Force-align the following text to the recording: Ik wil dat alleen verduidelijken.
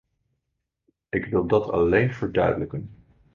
Ik 1.09 1.25
wil 1.25 1.47
dat 1.47 1.69
alleen 1.69 2.13
verduidelijken. 2.13 2.93